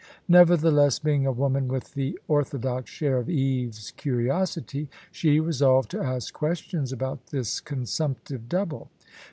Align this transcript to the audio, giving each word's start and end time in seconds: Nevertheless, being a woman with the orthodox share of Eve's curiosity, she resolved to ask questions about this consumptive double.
Nevertheless, 0.27 0.97
being 0.97 1.27
a 1.27 1.31
woman 1.31 1.67
with 1.67 1.93
the 1.93 2.17
orthodox 2.27 2.89
share 2.89 3.19
of 3.19 3.29
Eve's 3.29 3.91
curiosity, 3.91 4.89
she 5.11 5.39
resolved 5.39 5.91
to 5.91 6.01
ask 6.01 6.33
questions 6.33 6.91
about 6.91 7.27
this 7.27 7.59
consumptive 7.59 8.49
double. 8.49 8.89